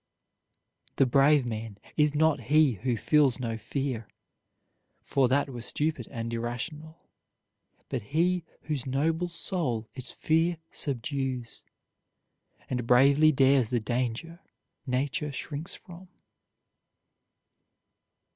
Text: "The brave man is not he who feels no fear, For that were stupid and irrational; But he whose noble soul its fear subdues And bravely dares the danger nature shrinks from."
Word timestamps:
"The 0.95 1.05
brave 1.05 1.45
man 1.45 1.77
is 1.95 2.15
not 2.15 2.41
he 2.49 2.71
who 2.73 2.97
feels 2.97 3.39
no 3.39 3.55
fear, 3.55 4.07
For 5.03 5.27
that 5.27 5.47
were 5.51 5.61
stupid 5.61 6.07
and 6.09 6.33
irrational; 6.33 7.03
But 7.87 8.01
he 8.01 8.43
whose 8.63 8.87
noble 8.87 9.27
soul 9.27 9.87
its 9.93 10.09
fear 10.09 10.57
subdues 10.71 11.61
And 12.67 12.87
bravely 12.87 13.31
dares 13.31 13.69
the 13.69 13.79
danger 13.79 14.39
nature 14.87 15.31
shrinks 15.31 15.75
from." 15.75 16.07